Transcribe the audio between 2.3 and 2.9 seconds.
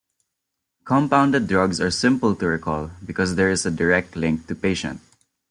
to recall